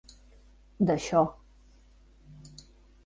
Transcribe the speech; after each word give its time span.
D'això. 0.89 1.21